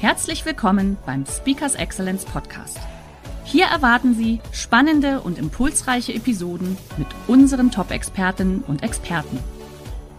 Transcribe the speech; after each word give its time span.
Herzlich 0.00 0.46
willkommen 0.46 0.96
beim 1.06 1.26
Speakers 1.26 1.74
Excellence 1.74 2.24
Podcast. 2.24 2.78
Hier 3.42 3.64
erwarten 3.64 4.14
Sie 4.14 4.40
spannende 4.52 5.20
und 5.20 5.38
impulsreiche 5.38 6.14
Episoden 6.14 6.78
mit 6.98 7.08
unseren 7.26 7.72
Top-Expertinnen 7.72 8.62
und 8.62 8.84
Experten. 8.84 9.40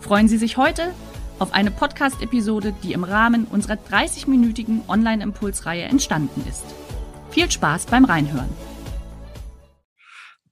Freuen 0.02 0.28
Sie 0.28 0.38
sich 0.38 0.58
heute 0.58 0.94
auf 1.40 1.54
eine 1.54 1.72
Podcast-Episode, 1.72 2.76
die 2.84 2.92
im 2.92 3.06
Rahmen 3.06 3.46
unserer 3.46 3.76
30-minütigen 3.76 4.82
Online-Impulsreihe 4.90 5.84
entstanden 5.84 6.46
ist. 6.50 6.66
Viel 7.30 7.50
Spaß 7.50 7.86
beim 7.86 8.04
Reinhören. 8.04 8.50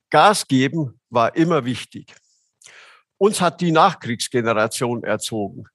Gas 0.10 0.48
geben 0.48 1.02
war 1.10 1.36
immer 1.36 1.66
wichtig. 1.66 2.16
Uns 3.18 3.42
hat 3.42 3.60
die 3.60 3.74
Nachkriegsgeneration 3.74 5.04
erzogen. 5.04 5.66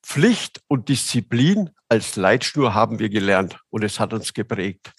Pflicht 0.00 0.62
und 0.68 0.88
Disziplin 0.88 1.70
als 1.90 2.14
Leitschnur 2.14 2.72
haben 2.72 3.00
wir 3.00 3.08
gelernt 3.08 3.58
und 3.68 3.82
es 3.82 3.98
hat 3.98 4.12
uns 4.12 4.32
geprägt. 4.32 4.92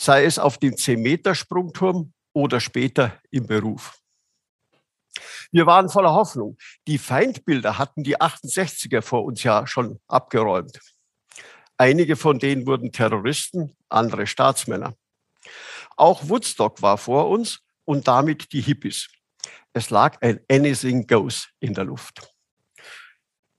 Sei 0.00 0.24
es 0.24 0.38
auf 0.38 0.58
dem 0.58 0.74
10-Meter-Sprungturm 0.74 2.12
oder 2.32 2.60
später 2.60 3.20
im 3.30 3.46
Beruf. 3.46 3.98
Wir 5.50 5.66
waren 5.66 5.88
voller 5.88 6.12
Hoffnung. 6.12 6.56
Die 6.86 6.98
Feindbilder 6.98 7.78
hatten 7.78 8.04
die 8.04 8.16
68er 8.16 9.02
vor 9.02 9.24
uns 9.24 9.42
ja 9.42 9.66
schon 9.66 10.00
abgeräumt. 10.06 10.78
Einige 11.76 12.14
von 12.16 12.38
denen 12.38 12.64
wurden 12.64 12.92
Terroristen, 12.92 13.76
andere 13.88 14.26
Staatsmänner. 14.26 14.94
Auch 15.96 16.28
Woodstock 16.28 16.80
war 16.80 16.96
vor 16.96 17.28
uns 17.28 17.60
und 17.84 18.06
damit 18.06 18.52
die 18.52 18.60
Hippies. 18.60 19.08
Es 19.72 19.90
lag 19.90 20.22
ein 20.22 20.40
Anything 20.48 21.06
Goes 21.08 21.48
in 21.58 21.74
der 21.74 21.84
Luft. 21.84 22.31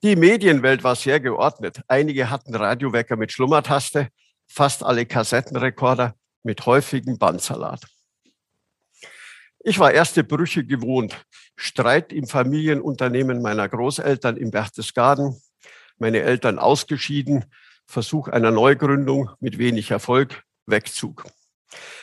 Die 0.04 0.18
Medienwelt 0.18 0.84
war 0.84 0.98
sehr 0.98 1.22
geordnet. 1.22 1.80
Einige 1.88 2.30
hatten 2.30 2.54
Radiowecker 2.54 3.16
mit 3.16 3.32
Schlummertaste, 3.32 4.10
fast 4.48 4.84
alle 4.84 5.06
Kassettenrekorder 5.06 6.16
mit 6.44 6.66
häufigem 6.66 7.18
Bandsalat. 7.18 7.86
Ich 9.62 9.80
war 9.80 9.94
erste 9.94 10.26
Brüche 10.26 10.66
gewohnt. 10.66 11.26
Streit 11.56 12.12
im 12.12 12.28
Familienunternehmen 12.28 13.42
meiner 13.42 13.70
Großeltern 13.70 14.36
im 14.36 14.52
Berchtesgaden, 14.52 15.42
meine 15.98 16.20
Eltern 16.20 16.60
ausgeschieden, 16.60 17.46
Versuch 17.86 18.28
einer 18.28 18.52
Neugründung 18.52 19.30
mit 19.40 19.58
wenig 19.58 19.90
Erfolg, 19.90 20.44
Wegzug. 20.66 21.28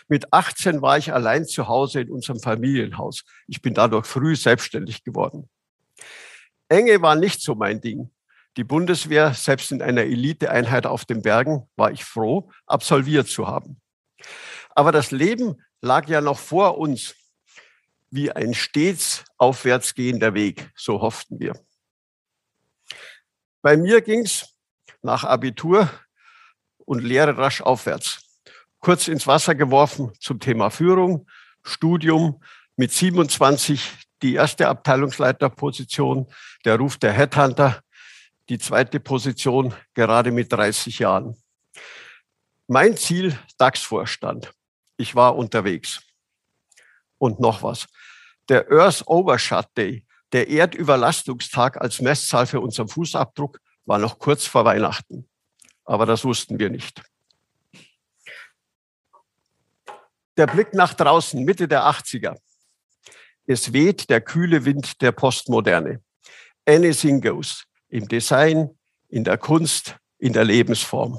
Mit 0.08 0.32
18 0.32 0.80
war 0.80 0.96
ich 0.96 1.12
allein 1.12 1.44
zu 1.44 1.68
Hause 1.68 2.00
in 2.00 2.10
unserem 2.10 2.40
Familienhaus. 2.40 3.24
Ich 3.46 3.60
bin 3.60 3.74
dadurch 3.74 4.06
früh 4.06 4.36
selbstständig 4.36 5.04
geworden. 5.04 5.50
Enge 6.70 7.02
war 7.02 7.16
nicht 7.16 7.42
so 7.42 7.54
mein 7.54 7.80
Ding. 7.80 8.10
Die 8.56 8.64
Bundeswehr, 8.64 9.34
selbst 9.34 9.72
in 9.72 9.82
einer 9.82 10.02
Eliteeinheit 10.02 10.86
auf 10.86 11.04
den 11.04 11.22
Bergen, 11.22 11.68
war 11.76 11.90
ich 11.90 12.04
froh, 12.04 12.50
absolviert 12.66 13.28
zu 13.28 13.46
haben. 13.46 13.80
Aber 14.74 14.92
das 14.92 15.10
Leben 15.10 15.62
lag 15.80 16.08
ja 16.08 16.20
noch 16.20 16.38
vor 16.38 16.78
uns, 16.78 17.14
wie 18.10 18.30
ein 18.32 18.54
stets 18.54 19.24
aufwärts 19.36 19.94
gehender 19.94 20.34
Weg, 20.34 20.70
so 20.74 21.00
hofften 21.00 21.38
wir. 21.38 21.54
Bei 23.62 23.76
mir 23.76 24.00
ging's 24.00 24.54
nach 25.02 25.24
Abitur 25.24 25.88
und 26.78 27.02
Lehre 27.02 27.36
rasch 27.36 27.60
aufwärts. 27.60 28.40
Kurz 28.80 29.08
ins 29.08 29.26
Wasser 29.26 29.54
geworfen 29.54 30.12
zum 30.18 30.40
Thema 30.40 30.70
Führung, 30.70 31.28
Studium, 31.62 32.42
mit 32.76 32.90
27 32.90 34.09
die 34.22 34.34
erste 34.34 34.68
Abteilungsleiterposition, 34.68 36.26
der 36.64 36.76
Ruf 36.76 36.98
der 36.98 37.12
Headhunter, 37.12 37.80
die 38.48 38.58
zweite 38.58 39.00
Position 39.00 39.74
gerade 39.94 40.32
mit 40.32 40.52
30 40.52 40.98
Jahren. 40.98 41.36
Mein 42.66 42.96
Ziel, 42.96 43.38
DAX-Vorstand. 43.58 44.52
Ich 44.96 45.14
war 45.14 45.36
unterwegs. 45.36 46.02
Und 47.18 47.40
noch 47.40 47.62
was. 47.62 47.86
Der 48.48 48.70
Earth 48.70 49.06
Overshot 49.06 49.66
Day, 49.76 50.04
der 50.32 50.48
Erdüberlastungstag 50.48 51.80
als 51.80 52.00
Messzahl 52.00 52.46
für 52.46 52.60
unseren 52.60 52.88
Fußabdruck, 52.88 53.60
war 53.86 53.98
noch 53.98 54.18
kurz 54.18 54.46
vor 54.46 54.64
Weihnachten. 54.64 55.28
Aber 55.84 56.06
das 56.06 56.24
wussten 56.24 56.58
wir 56.58 56.70
nicht. 56.70 57.02
Der 60.36 60.46
Blick 60.46 60.72
nach 60.72 60.94
draußen, 60.94 61.44
Mitte 61.44 61.66
der 61.66 61.82
80er. 61.82 62.36
Es 63.50 63.72
weht 63.72 64.10
der 64.10 64.20
kühle 64.20 64.64
Wind 64.64 65.02
der 65.02 65.10
Postmoderne. 65.10 66.00
Anything 66.66 67.20
goes. 67.20 67.64
Im 67.88 68.06
Design, 68.06 68.78
in 69.08 69.24
der 69.24 69.38
Kunst, 69.38 69.96
in 70.18 70.32
der 70.32 70.44
Lebensform. 70.44 71.18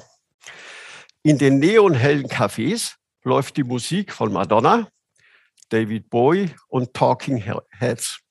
In 1.24 1.38
den 1.38 1.60
neonhellen 1.60 2.28
Cafés 2.28 2.94
läuft 3.26 3.58
die 3.58 3.66
Musik 3.66 4.14
von 4.14 4.32
Madonna, 4.32 4.88
David 5.68 6.10
Bowie 6.10 6.56
und 6.70 6.94
Talking 6.94 7.44
Heads. 7.78 8.22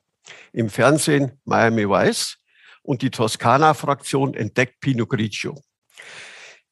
Im 0.54 0.70
Fernsehen 0.70 1.38
Miami 1.44 1.86
Vice 1.86 2.38
und 2.80 3.02
die 3.02 3.10
Toskana-Fraktion 3.10 4.32
entdeckt 4.32 4.80
Pinot 4.80 5.10
Grigio. 5.10 5.62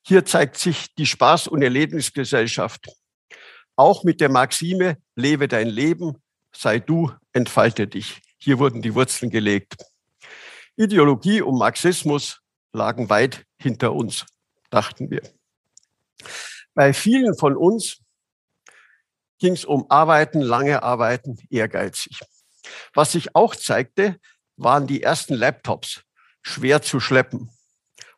Hier 0.01 0.25
zeigt 0.25 0.57
sich 0.57 0.95
die 0.95 1.07
Spaß- 1.07 1.51
und 1.51 1.61
Erlebnisgesellschaft. 1.61 2.89
Auch 3.77 4.03
mit 4.03 4.23
der 4.23 4.31
Maxime, 4.31 4.97
lebe 5.15 5.47
dein 5.47 5.69
Leben, 5.69 6.23
sei 6.53 6.79
du, 6.79 7.13
entfalte 7.33 7.87
dich. 7.87 8.21
Hier 8.39 8.59
wurden 8.59 8.83
die 8.83 8.95
Wurzeln 8.95 9.31
gelegt. 9.31 9.77
Ideologie 10.77 11.43
und 11.43 11.59
Marxismus 11.59 12.41
lagen 12.73 13.11
weit 13.11 13.45
hinter 13.59 13.93
uns, 13.93 14.27
dachten 14.71 15.11
wir. 15.11 15.23
Bei 16.75 16.93
vielen 16.93 17.37
von 17.37 17.57
uns 17.57 17.99
ging 19.39 19.55
es 19.55 19.65
um 19.65 19.91
Arbeiten, 19.91 20.41
lange 20.41 20.83
Arbeiten, 20.83 21.37
ehrgeizig. 21.51 22.21
Was 22.95 23.13
sich 23.13 23.35
auch 23.35 23.57
zeigte, 23.57 24.21
waren 24.57 24.87
die 24.87 25.03
ersten 25.03 25.35
Laptops 25.35 26.03
schwer 26.43 26.83
zu 26.83 27.01
schleppen, 27.01 27.51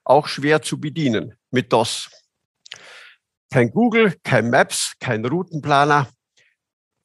auch 0.05 0.27
schwer 0.29 0.63
zu 0.63 0.81
bedienen 0.81 1.37
mit 1.51 1.73
DOS. 1.73 2.11
Kein 3.51 3.71
Google, 3.71 4.17
kein 4.23 4.51
Maps, 4.51 4.95
kein 5.01 5.25
Routenplaner, 5.25 6.09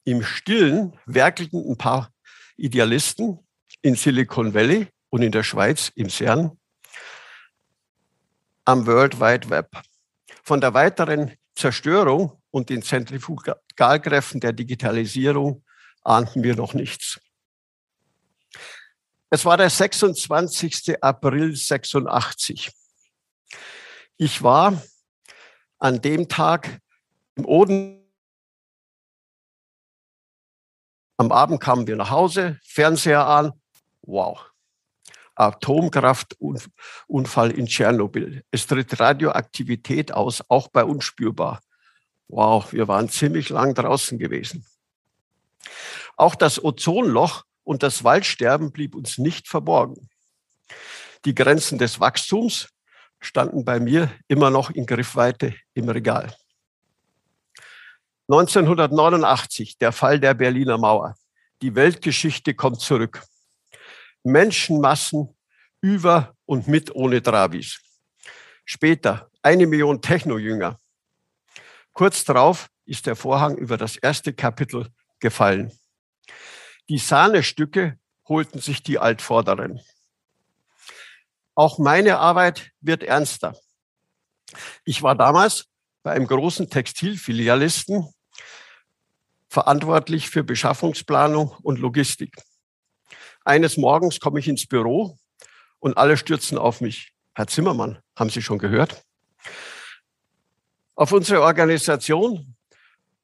im 0.06 0.22
Stillen 0.22 0.98
werkelten 1.04 1.68
ein 1.68 1.76
paar 1.76 2.12
Idealisten 2.56 3.40
in 3.82 3.96
Silicon 3.96 4.54
Valley 4.54 4.86
und 5.10 5.22
in 5.22 5.32
der 5.32 5.42
Schweiz 5.42 5.90
im 5.96 6.08
CERN 6.08 6.56
am 8.64 8.86
World 8.86 9.20
Wide 9.20 9.50
Web. 9.50 9.68
Von 10.44 10.60
der 10.60 10.74
weiteren 10.74 11.36
Zerstörung 11.56 12.40
und 12.50 12.70
den 12.70 12.82
Zentrifugalkräften 12.82 14.40
der 14.40 14.52
Digitalisierung 14.52 15.64
ahnten 16.02 16.44
wir 16.44 16.54
noch 16.54 16.72
nichts. 16.72 17.20
Es 19.28 19.44
war 19.44 19.56
der 19.56 19.70
26. 19.70 21.02
April 21.02 21.54
86. 21.56 22.70
Ich 24.18 24.42
war 24.42 24.80
an 25.78 26.00
dem 26.00 26.28
Tag 26.28 26.80
im 27.34 27.44
Oden 27.44 28.05
Am 31.18 31.32
Abend 31.32 31.60
kamen 31.60 31.86
wir 31.86 31.96
nach 31.96 32.10
Hause, 32.10 32.60
Fernseher 32.64 33.26
an. 33.26 33.52
Wow. 34.02 34.50
Atomkraftunfall 35.34 37.52
in 37.52 37.66
Tschernobyl. 37.66 38.44
Es 38.50 38.66
tritt 38.66 39.00
Radioaktivität 39.00 40.12
aus, 40.12 40.42
auch 40.48 40.68
bei 40.68 40.84
uns 40.84 41.04
spürbar. 41.04 41.60
Wow, 42.28 42.70
wir 42.72 42.88
waren 42.88 43.08
ziemlich 43.08 43.50
lang 43.50 43.74
draußen 43.74 44.18
gewesen. 44.18 44.66
Auch 46.16 46.34
das 46.34 46.62
Ozonloch 46.62 47.44
und 47.64 47.82
das 47.82 48.04
Waldsterben 48.04 48.72
blieb 48.72 48.94
uns 48.94 49.18
nicht 49.18 49.48
verborgen. 49.48 50.08
Die 51.24 51.34
Grenzen 51.34 51.78
des 51.78 51.98
Wachstums 52.00 52.68
standen 53.20 53.64
bei 53.64 53.80
mir 53.80 54.10
immer 54.28 54.50
noch 54.50 54.70
in 54.70 54.86
Griffweite 54.86 55.54
im 55.74 55.88
Regal. 55.88 56.34
1989, 58.28 59.78
der 59.78 59.92
Fall 59.92 60.18
der 60.18 60.34
Berliner 60.34 60.78
Mauer. 60.78 61.14
Die 61.62 61.74
Weltgeschichte 61.74 62.54
kommt 62.54 62.80
zurück. 62.80 63.22
Menschenmassen 64.24 65.36
über 65.80 66.34
und 66.44 66.66
mit 66.66 66.92
ohne 66.94 67.22
Travis. 67.22 67.80
Später 68.64 69.30
eine 69.42 69.66
Million 69.66 70.02
Techno-Jünger. 70.02 70.78
Kurz 71.92 72.24
darauf 72.24 72.68
ist 72.84 73.06
der 73.06 73.14
Vorhang 73.14 73.56
über 73.56 73.76
das 73.76 73.96
erste 73.96 74.32
Kapitel 74.32 74.88
gefallen. 75.20 75.72
Die 76.88 76.98
Sahnestücke 76.98 77.98
holten 78.28 78.60
sich 78.60 78.82
die 78.82 78.98
Altvorderen. 78.98 79.80
Auch 81.54 81.78
meine 81.78 82.18
Arbeit 82.18 82.72
wird 82.80 83.04
ernster. 83.04 83.56
Ich 84.84 85.02
war 85.02 85.14
damals 85.14 85.66
bei 86.02 86.12
einem 86.12 86.26
großen 86.26 86.68
Textilfilialisten 86.68 88.12
verantwortlich 89.56 90.28
für 90.28 90.44
Beschaffungsplanung 90.44 91.48
und 91.62 91.78
Logistik. 91.78 92.36
Eines 93.42 93.78
Morgens 93.78 94.20
komme 94.20 94.38
ich 94.38 94.48
ins 94.48 94.66
Büro 94.66 95.16
und 95.78 95.96
alle 95.96 96.18
stürzen 96.18 96.58
auf 96.58 96.82
mich. 96.82 97.14
Herr 97.34 97.46
Zimmermann, 97.46 97.98
haben 98.14 98.28
Sie 98.28 98.42
schon 98.42 98.58
gehört? 98.58 99.02
Auf 100.94 101.10
unsere 101.12 101.40
Organisation 101.40 102.54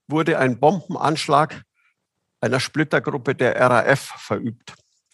wurde 0.07 0.39
ein 0.39 0.59
Bombenanschlag 0.59 1.65
einer 2.41 2.61
Splittergruppe 2.61 3.35
der 3.35 3.61
RAF 3.61 4.01
verübt. 4.17 4.73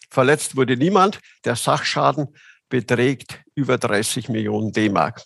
Verletzt 0.09 0.55
wurde 0.55 0.77
niemand. 0.77 1.19
Der 1.43 1.57
Sachschaden 1.57 2.33
beträgt 2.69 3.41
über 3.55 3.77
30 3.77 4.29
Millionen 4.29 4.71
D-Mark. 4.71 5.21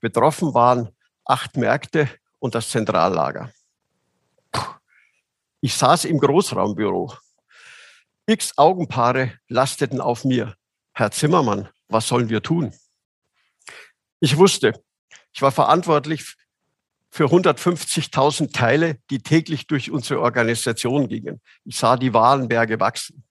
Betroffen 0.00 0.54
waren 0.54 0.88
acht 1.26 1.58
Märkte 1.58 2.08
und 2.38 2.54
das 2.54 2.70
Zentrallager. 2.70 3.52
Ich 5.60 5.74
saß 5.74 6.04
im 6.04 6.18
Großraumbüro. 6.18 7.14
X 8.26 8.58
Augenpaare 8.58 9.38
lasteten 9.48 10.00
auf 10.00 10.24
mir. 10.24 10.56
Herr 10.92 11.10
Zimmermann, 11.10 11.68
was 11.88 12.08
sollen 12.08 12.28
wir 12.28 12.42
tun? 12.42 12.74
Ich 14.20 14.36
wusste, 14.36 14.72
ich 15.32 15.42
war 15.42 15.52
verantwortlich 15.52 16.36
für 17.10 17.26
150.000 17.26 18.52
Teile, 18.52 18.98
die 19.10 19.20
täglich 19.20 19.66
durch 19.66 19.90
unsere 19.90 20.20
Organisation 20.20 21.08
gingen. 21.08 21.40
Ich 21.64 21.76
sah 21.76 21.96
die 21.96 22.12
Warenberge 22.12 22.80
wachsen. 22.80 23.24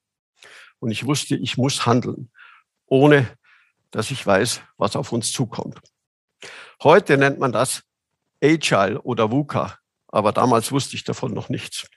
Und 0.78 0.90
ich 0.90 1.06
wusste, 1.06 1.36
ich 1.36 1.56
muss 1.56 1.86
handeln, 1.86 2.30
ohne 2.86 3.28
dass 3.90 4.10
ich 4.10 4.26
weiß, 4.26 4.60
was 4.76 4.96
auf 4.96 5.12
uns 5.12 5.32
zukommt. 5.32 5.80
Heute 6.82 7.16
nennt 7.16 7.38
man 7.38 7.52
das 7.52 7.82
Agile 8.42 9.00
oder 9.02 9.30
VUCA, 9.30 9.78
aber 10.08 10.32
damals 10.32 10.72
wusste 10.72 10.96
ich 10.96 11.04
davon 11.04 11.32
noch 11.32 11.48
nichts. 11.48 11.88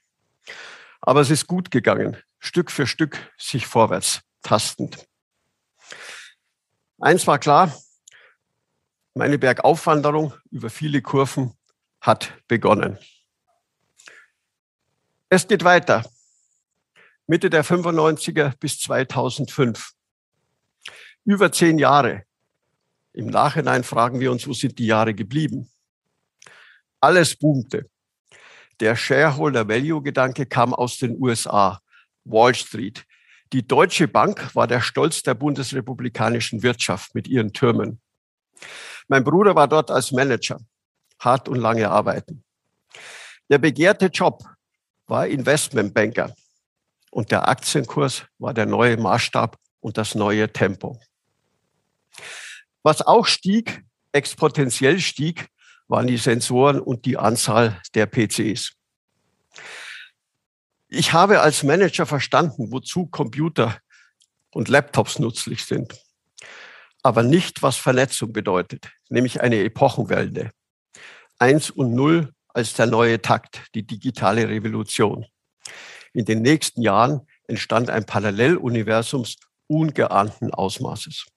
Aber 1.02 1.22
es 1.22 1.30
ist 1.30 1.48
gut 1.48 1.72
gegangen, 1.72 2.18
Stück 2.40 2.72
für 2.72 2.88
Stück 2.88 3.18
sich 3.38 3.66
vorwärts 3.66 4.22
tastend. 4.42 5.06
Eins 7.00 7.26
war 7.28 7.40
klar, 7.40 7.74
meine 9.14 9.38
Bergaufwanderung 9.38 10.34
über 10.52 10.70
viele 10.70 11.02
Kurven 11.02 11.54
hat 12.02 12.34
begonnen. 12.48 12.98
Es 15.30 15.48
geht 15.48 15.64
weiter. 15.64 16.10
Mitte 17.28 17.50
der 17.50 17.64
95er 17.64 18.58
bis 18.58 18.80
2005. 18.80 19.92
Über 21.26 21.52
zehn 21.52 21.78
Jahre. 21.78 22.24
Im 23.14 23.28
Nachhinein 23.28 23.84
fragen 23.84 24.20
wir 24.20 24.32
uns, 24.32 24.48
wo 24.48 24.54
sind 24.54 24.80
die 24.80 24.88
Jahre 24.88 25.14
geblieben? 25.14 25.70
Alles 27.00 27.36
boomte. 27.36 27.90
Der 28.80 28.96
Shareholder-Value-Gedanke 28.96 30.46
kam 30.46 30.74
aus 30.74 30.98
den 30.98 31.22
USA, 31.22 31.82
Wall 32.24 32.56
Street. 32.56 33.06
Die 33.52 33.68
Deutsche 33.68 34.08
Bank 34.08 34.56
war 34.56 34.68
der 34.68 34.80
Stolz 34.80 35.22
der 35.24 35.34
bundesrepublikanischen 35.34 36.64
Wirtschaft 36.64 37.14
mit 37.14 37.28
ihren 37.28 37.52
Türmen. 37.52 38.00
Mein 39.08 39.24
Bruder 39.24 39.56
war 39.56 39.68
dort 39.68 39.92
als 39.92 40.12
Manager, 40.12 40.60
hart 41.20 41.50
und 41.50 41.58
lange 41.58 41.90
arbeiten. 41.90 42.44
Der 43.50 43.58
begehrte 43.58 44.06
Job 44.06 44.44
war 45.08 45.28
Investmentbanker 45.28 46.36
und 47.12 47.32
der 47.32 47.50
Aktienkurs 47.50 48.26
war 48.38 48.54
der 48.54 48.68
neue 48.68 48.96
Maßstab 48.98 49.58
und 49.80 49.98
das 49.98 50.16
neue 50.16 50.52
Tempo. 50.54 51.02
Was 52.84 53.02
auch 53.02 53.26
stieg, 53.26 53.84
exponentiell 54.12 55.00
stieg, 55.00 55.48
waren 55.90 56.08
die 56.08 56.18
Sensoren 56.18 56.80
und 56.80 57.06
die 57.06 57.18
Anzahl 57.18 57.82
der 57.96 58.06
PCs. 58.06 58.72
Ich 60.88 61.14
habe 61.14 61.42
als 61.42 61.64
Manager 61.64 62.06
verstanden, 62.06 62.72
wozu 62.72 63.08
Computer 63.08 63.78
und 64.52 64.70
Laptops 64.70 65.20
nützlich 65.20 65.66
sind, 65.66 65.94
aber 67.04 67.24
nicht, 67.24 67.62
was 67.62 67.76
Vernetzung 67.76 68.32
bedeutet, 68.32 68.90
nämlich 69.10 69.42
eine 69.42 69.64
Epochenwende. 69.64 70.52
Eins 71.38 71.70
und 71.70 71.94
Null 71.94 72.34
als 72.48 72.74
der 72.74 72.86
neue 72.86 73.22
Takt, 73.22 73.64
die 73.76 73.86
digitale 73.86 74.48
Revolution. 74.48 75.26
In 76.14 76.26
den 76.26 76.42
nächsten 76.42 76.82
Jahren 76.82 77.28
entstand 77.48 77.90
ein 77.90 78.06
Paralleluniversums 78.06 79.38
ungeahnten 79.68 80.52
Ausmaßes. 80.52 81.28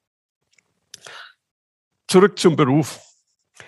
Zurück 2.08 2.38
zum 2.38 2.56
Beruf. 2.56 3.11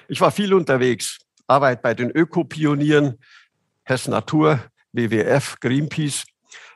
Ich 0.09 0.21
war 0.21 0.31
viel 0.31 0.53
unterwegs. 0.53 1.19
Arbeit 1.47 1.83
bei 1.83 1.95
den 1.95 2.11
Ökopionieren, 2.11 3.19
Hess 3.85 4.09
Natur, 4.09 4.61
WWF, 4.93 5.59
Greenpeace, 5.61 6.25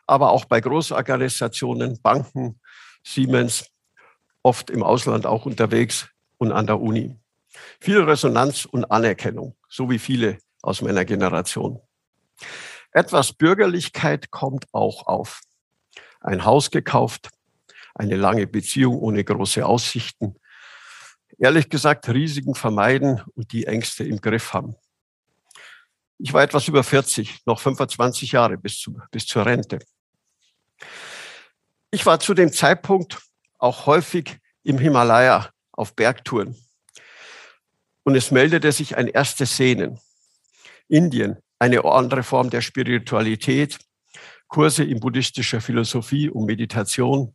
aber 0.07 0.31
auch 0.31 0.45
bei 0.45 0.61
Großorganisationen, 0.61 2.01
Banken, 2.03 2.61
Siemens, 3.03 3.67
oft 4.43 4.71
im 4.71 4.83
Ausland 4.83 5.27
auch 5.27 5.47
unterwegs 5.47 6.09
und 6.39 6.53
an 6.53 6.67
der 6.67 6.81
Uni. 6.81 7.17
Viel 7.81 8.03
Resonanz 8.03 8.65
und 8.65 8.91
Anerkennung, 8.91 9.57
so 9.69 9.91
wie 9.91 9.99
viele 9.99 10.39
aus 10.63 10.83
meiner 10.83 11.05
Generation. 11.05 11.81
Etwas 12.93 13.33
Bürgerlichkeit 13.33 14.31
kommt 14.31 14.67
auch 14.73 15.07
auf. 15.07 15.41
Ein 16.21 16.45
Haus 16.45 16.71
gekauft, 16.71 17.31
eine 17.95 18.17
lange 18.17 18.47
Beziehung 18.47 18.99
ohne 18.99 19.25
große 19.25 19.65
Aussichten, 19.65 20.37
ehrlich 21.39 21.69
gesagt 21.69 22.09
Risiken 22.09 22.55
vermeiden 22.55 23.23
und 23.35 23.53
die 23.53 23.67
Ängste 23.67 24.05
im 24.05 24.21
Griff 24.21 24.53
haben. 24.53 24.75
Ich 26.19 26.33
war 26.33 26.43
etwas 26.43 26.67
über 26.67 26.83
40, 26.83 27.47
noch 27.47 27.61
25 27.61 28.33
Jahre 28.33 28.59
bis, 28.59 28.79
zu, 28.81 28.99
bis 29.11 29.27
zur 29.27 29.47
Rente. 29.47 29.79
Ich 31.91 32.05
war 32.05 32.19
zu 32.21 32.35
dem 32.35 32.53
Zeitpunkt 32.53 33.19
auch 33.59 33.87
häufig 33.87 34.39
im 34.65 34.79
Himalaya 34.79 35.51
auf 35.73 35.95
Bergtouren. 35.95 36.57
Und 38.03 38.17
es 38.17 38.31
meldete 38.31 38.73
sich 38.73 38.97
ein 38.97 39.07
erstes 39.07 39.57
Sehnen. 39.57 40.01
Indien, 40.89 41.39
eine 41.59 41.85
andere 41.85 42.23
Form 42.23 42.51
der 42.51 42.63
Spiritualität, 42.63 43.79
Kurse 44.49 44.83
in 44.83 44.99
buddhistischer 44.99 45.61
Philosophie 45.61 46.31
und 46.31 46.47
Meditation 46.47 47.35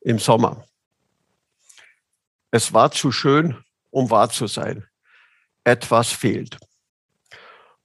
im 0.00 0.18
Sommer. 0.18 0.64
Es 2.54 2.74
war 2.74 2.90
zu 2.90 3.12
schön, 3.12 3.64
um 3.90 4.10
wahr 4.10 4.28
zu 4.28 4.46
sein. 4.46 4.86
Etwas 5.64 6.12
fehlt. 6.12 6.58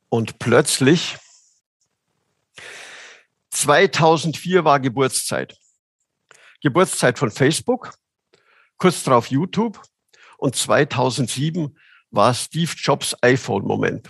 Und 0.09 0.39
plötzlich, 0.39 1.17
2004 3.51 4.65
war 4.65 4.81
Geburtszeit. 4.81 5.57
Geburtszeit 6.61 7.17
von 7.17 7.31
Facebook, 7.31 7.93
kurz 8.77 9.03
darauf 9.03 9.27
YouTube 9.27 9.81
und 10.37 10.57
2007 10.57 11.79
war 12.11 12.33
Steve 12.33 12.73
Jobs 12.75 13.15
iPhone-Moment. 13.21 14.09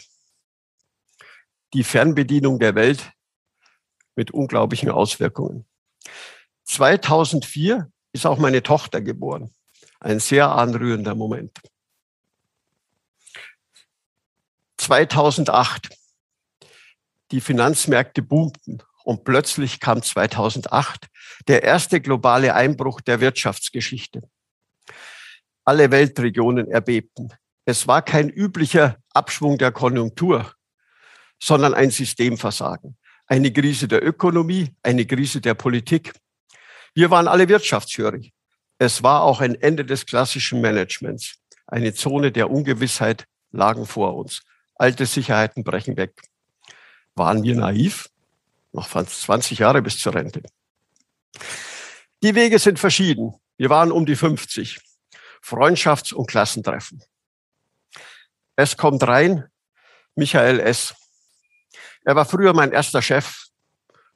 Die 1.73 1.83
Fernbedienung 1.83 2.57
der 2.57 2.73
Welt 2.73 3.11
mit 4.15 4.31
unglaublichen 4.31 4.89
Auswirkungen. 4.89 5.67
2004 6.63 7.91
ist 8.11 8.25
auch 8.25 8.39
meine 8.39 8.63
Tochter 8.63 9.01
geboren. 9.01 9.53
Ein 9.99 10.19
sehr 10.19 10.49
anrührender 10.49 11.15
Moment. 11.15 11.59
2008. 14.77 15.89
Die 17.31 17.41
Finanzmärkte 17.41 18.21
boomten 18.21 18.81
und 19.03 19.23
plötzlich 19.23 19.79
kam 19.79 20.01
2008 20.01 21.07
der 21.47 21.63
erste 21.63 21.99
globale 21.99 22.53
Einbruch 22.53 23.01
der 23.01 23.19
Wirtschaftsgeschichte. 23.19 24.21
Alle 25.65 25.91
Weltregionen 25.91 26.69
erbebten. 26.71 27.33
Es 27.65 27.87
war 27.87 28.01
kein 28.01 28.29
üblicher 28.29 28.97
Abschwung 29.13 29.57
der 29.57 29.73
Konjunktur, 29.73 30.53
sondern 31.37 31.73
ein 31.73 31.91
Systemversagen. 31.91 32.97
Eine 33.25 33.51
Krise 33.51 33.89
der 33.89 34.05
Ökonomie, 34.05 34.73
eine 34.83 35.05
Krise 35.05 35.41
der 35.41 35.53
Politik. 35.53 36.13
Wir 36.93 37.09
waren 37.11 37.27
alle 37.27 37.49
wirtschaftshörig. 37.49 38.33
Es 38.79 39.01
war 39.03 39.23
auch 39.23 39.41
ein 39.41 39.55
Ende 39.55 39.85
des 39.85 40.05
klassischen 40.05 40.61
Managements. 40.61 41.35
Eine 41.65 41.93
Zone 41.93 42.31
der 42.31 42.49
Ungewissheit 42.49 43.25
lagen 43.51 43.85
vor 43.85 44.15
uns. 44.15 44.43
Alte 44.75 45.05
Sicherheiten 45.05 45.63
brechen 45.63 45.97
weg. 45.97 46.21
Waren 47.15 47.43
wir 47.43 47.55
naiv? 47.55 48.09
Noch 48.71 48.87
fast 48.87 49.21
20 49.21 49.59
Jahre 49.59 49.81
bis 49.81 49.99
zur 49.99 50.13
Rente. 50.13 50.43
Die 52.21 52.35
Wege 52.35 52.59
sind 52.59 52.79
verschieden. 52.79 53.33
Wir 53.57 53.69
waren 53.69 53.91
um 53.91 54.05
die 54.05 54.15
50. 54.15 54.79
Freundschafts- 55.43 56.13
und 56.13 56.27
Klassentreffen. 56.27 57.01
Es 58.55 58.77
kommt 58.77 59.03
rein, 59.07 59.45
Michael 60.15 60.59
S. 60.59 60.95
Er 62.05 62.15
war 62.15 62.25
früher 62.25 62.53
mein 62.53 62.71
erster 62.71 63.01
Chef, 63.01 63.47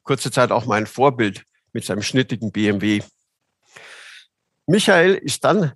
kurze 0.02 0.30
Zeit 0.30 0.50
auch 0.50 0.66
mein 0.66 0.86
Vorbild 0.86 1.44
mit 1.72 1.84
seinem 1.84 2.02
schnittigen 2.02 2.52
BMW. 2.52 3.02
Michael 4.66 5.14
ist 5.14 5.44
dann 5.44 5.72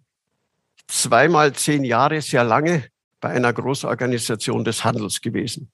zweimal 0.86 1.52
zehn 1.52 1.84
Jahre 1.84 2.20
sehr 2.22 2.44
lange 2.44 2.88
bei 3.20 3.30
einer 3.30 3.52
Großorganisation 3.52 4.64
des 4.64 4.84
Handels 4.84 5.20
gewesen. 5.20 5.72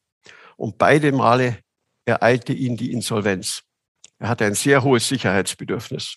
Und 0.57 0.79
beide 0.79 1.13
Male 1.13 1.59
ereilte 2.05 2.53
ihn 2.53 2.77
die 2.77 2.93
Insolvenz. 2.93 3.63
Er 4.19 4.29
hatte 4.29 4.45
ein 4.45 4.55
sehr 4.55 4.83
hohes 4.83 5.09
Sicherheitsbedürfnis. 5.09 6.17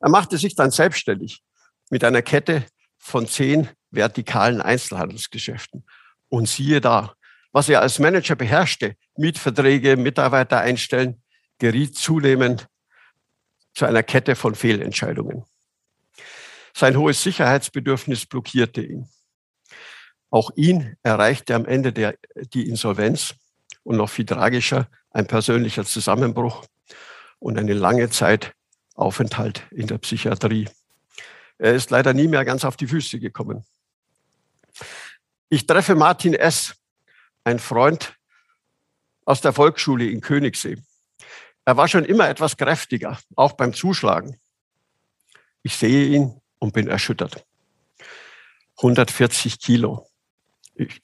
Er 0.00 0.08
machte 0.08 0.38
sich 0.38 0.54
dann 0.54 0.70
selbstständig 0.70 1.42
mit 1.90 2.04
einer 2.04 2.22
Kette 2.22 2.64
von 2.98 3.26
zehn 3.26 3.68
vertikalen 3.90 4.60
Einzelhandelsgeschäften. 4.60 5.84
Und 6.28 6.48
siehe 6.48 6.80
da, 6.80 7.14
was 7.52 7.68
er 7.68 7.80
als 7.80 7.98
Manager 7.98 8.36
beherrschte, 8.36 8.96
Mietverträge, 9.16 9.96
Mitarbeiter 9.96 10.60
einstellen, 10.60 11.22
geriet 11.58 11.96
zunehmend 11.96 12.68
zu 13.80 13.86
einer 13.86 14.02
Kette 14.02 14.36
von 14.36 14.54
Fehlentscheidungen. 14.54 15.46
Sein 16.74 16.98
hohes 16.98 17.22
Sicherheitsbedürfnis 17.22 18.26
blockierte 18.26 18.82
ihn. 18.82 19.08
Auch 20.28 20.50
ihn 20.54 20.98
erreichte 21.02 21.54
am 21.54 21.64
Ende 21.64 21.90
der, 21.90 22.14
die 22.52 22.68
Insolvenz 22.68 23.36
und 23.82 23.96
noch 23.96 24.10
viel 24.10 24.26
tragischer 24.26 24.86
ein 25.12 25.26
persönlicher 25.26 25.86
Zusammenbruch 25.86 26.66
und 27.38 27.58
eine 27.58 27.72
lange 27.72 28.10
Zeit 28.10 28.52
Aufenthalt 28.96 29.62
in 29.70 29.86
der 29.86 29.96
Psychiatrie. 29.96 30.68
Er 31.56 31.72
ist 31.72 31.88
leider 31.88 32.12
nie 32.12 32.28
mehr 32.28 32.44
ganz 32.44 32.66
auf 32.66 32.76
die 32.76 32.86
Füße 32.86 33.18
gekommen. 33.18 33.64
Ich 35.48 35.66
treffe 35.66 35.94
Martin 35.94 36.34
S., 36.34 36.74
ein 37.44 37.58
Freund 37.58 38.14
aus 39.24 39.40
der 39.40 39.54
Volksschule 39.54 40.04
in 40.04 40.20
Königssee. 40.20 40.76
Er 41.70 41.76
war 41.76 41.86
schon 41.86 42.04
immer 42.04 42.28
etwas 42.28 42.56
kräftiger, 42.56 43.16
auch 43.36 43.52
beim 43.52 43.72
Zuschlagen. 43.72 44.40
Ich 45.62 45.76
sehe 45.76 46.06
ihn 46.06 46.40
und 46.58 46.72
bin 46.72 46.88
erschüttert. 46.88 47.46
140 48.78 49.60
Kilo. 49.60 50.10
Ich, 50.74 51.00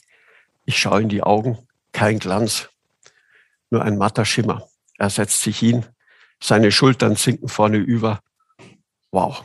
ich 0.64 0.76
schaue 0.76 1.02
in 1.02 1.08
die 1.08 1.22
Augen, 1.22 1.68
kein 1.92 2.18
Glanz, 2.18 2.68
nur 3.70 3.82
ein 3.82 3.96
matter 3.96 4.24
Schimmer. 4.24 4.68
Er 4.98 5.08
setzt 5.08 5.40
sich 5.40 5.56
hin, 5.56 5.86
seine 6.42 6.72
Schultern 6.72 7.14
sinken 7.14 7.46
vorne 7.46 7.76
über. 7.76 8.18
Wow. 9.12 9.44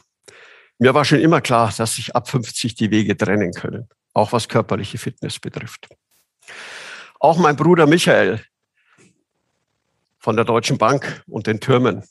Mir 0.79 0.95
war 0.95 1.05
schon 1.05 1.19
immer 1.19 1.41
klar, 1.41 1.71
dass 1.77 1.97
sich 1.97 2.15
ab 2.15 2.29
50 2.29 2.73
die 2.73 2.89
Wege 2.89 3.15
trennen 3.15 3.51
können, 3.51 3.87
auch 4.15 4.31
was 4.31 4.49
körperliche 4.49 4.97
Fitness 4.97 5.37
betrifft. 5.37 5.87
Auch 7.19 7.37
mein 7.37 7.57
Bruder 7.57 7.85
Michael 7.85 8.43
von 10.21 10.35
der 10.35 10.45
Deutschen 10.45 10.77
Bank 10.77 11.23
und 11.27 11.47
den 11.47 11.59
Türmen. 11.59 12.03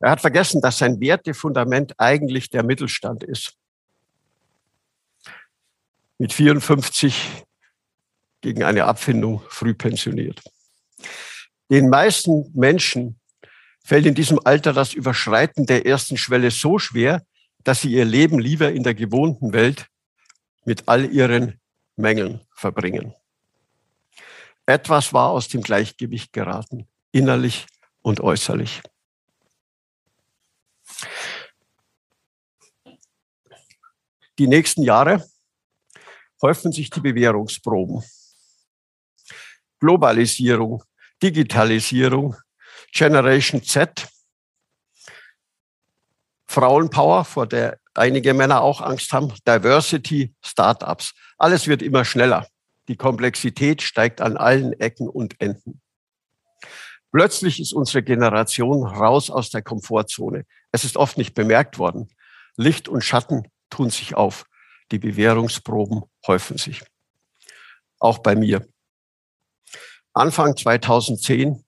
Er 0.00 0.10
hat 0.10 0.20
vergessen, 0.20 0.60
dass 0.60 0.78
sein 0.78 0.98
Wertefundament 1.00 1.94
eigentlich 1.98 2.50
der 2.50 2.64
Mittelstand 2.64 3.22
ist. 3.22 3.54
Mit 6.18 6.32
54 6.32 7.44
gegen 8.40 8.64
eine 8.64 8.86
Abfindung 8.86 9.42
früh 9.48 9.74
pensioniert. 9.74 10.42
Den 11.70 11.88
meisten 11.88 12.50
Menschen 12.54 13.20
fällt 13.84 14.06
in 14.06 14.14
diesem 14.14 14.40
Alter 14.44 14.72
das 14.72 14.94
Überschreiten 14.94 15.66
der 15.66 15.86
ersten 15.86 16.16
Schwelle 16.16 16.50
so 16.50 16.78
schwer, 16.78 17.22
dass 17.62 17.82
sie 17.82 17.92
ihr 17.92 18.04
Leben 18.04 18.38
lieber 18.38 18.72
in 18.72 18.82
der 18.82 18.94
gewohnten 18.94 19.52
Welt 19.52 19.86
mit 20.64 20.88
all 20.88 21.04
ihren 21.12 21.60
Mängeln 21.96 22.40
verbringen. 22.54 23.14
Etwas 24.72 25.12
war 25.12 25.28
aus 25.28 25.48
dem 25.48 25.60
Gleichgewicht 25.60 26.32
geraten, 26.32 26.88
innerlich 27.10 27.66
und 28.00 28.20
äußerlich. 28.20 28.80
Die 34.38 34.46
nächsten 34.46 34.82
Jahre 34.82 35.28
häufen 36.40 36.72
sich 36.72 36.88
die 36.88 37.00
Bewährungsproben. 37.00 38.02
Globalisierung, 39.78 40.82
Digitalisierung, 41.22 42.34
Generation 42.92 43.62
Z, 43.62 44.08
Frauenpower, 46.46 47.26
vor 47.26 47.46
der 47.46 47.78
einige 47.92 48.32
Männer 48.32 48.62
auch 48.62 48.80
Angst 48.80 49.12
haben, 49.12 49.34
Diversity, 49.46 50.34
Startups. 50.42 51.12
Alles 51.36 51.66
wird 51.66 51.82
immer 51.82 52.06
schneller. 52.06 52.48
Die 52.88 52.96
Komplexität 52.96 53.82
steigt 53.82 54.20
an 54.20 54.36
allen 54.36 54.72
Ecken 54.72 55.08
und 55.08 55.40
Enden. 55.40 55.80
Plötzlich 57.12 57.60
ist 57.60 57.72
unsere 57.72 58.02
Generation 58.02 58.86
raus 58.86 59.30
aus 59.30 59.50
der 59.50 59.62
Komfortzone. 59.62 60.46
Es 60.72 60.84
ist 60.84 60.96
oft 60.96 61.18
nicht 61.18 61.34
bemerkt 61.34 61.78
worden. 61.78 62.08
Licht 62.56 62.88
und 62.88 63.02
Schatten 63.02 63.48
tun 63.70 63.90
sich 63.90 64.14
auf. 64.14 64.46
Die 64.90 64.98
Bewährungsproben 64.98 66.02
häufen 66.26 66.58
sich. 66.58 66.82
Auch 67.98 68.18
bei 68.18 68.34
mir. 68.34 68.66
Anfang 70.14 70.56
2010 70.56 71.64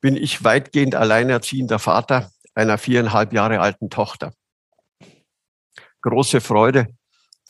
bin 0.00 0.16
ich 0.16 0.42
weitgehend 0.42 0.94
alleinerziehender 0.94 1.78
Vater 1.78 2.30
einer 2.54 2.78
viereinhalb 2.78 3.32
Jahre 3.32 3.60
alten 3.60 3.90
Tochter. 3.90 4.32
Große 6.00 6.40
Freude 6.40 6.88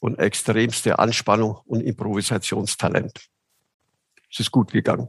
und 0.02 0.18
extremste 0.18 0.98
Anspannung 0.98 1.60
und 1.64 1.80
Improvisationstalent. 1.80 3.28
Es 4.28 4.40
ist 4.40 4.50
gut 4.50 4.72
gegangen. 4.72 5.08